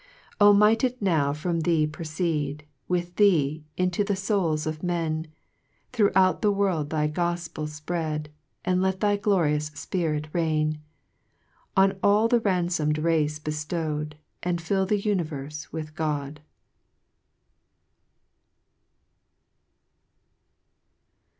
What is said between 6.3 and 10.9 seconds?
the world thy gofpel fpread, And let thy glorious Spirit reign,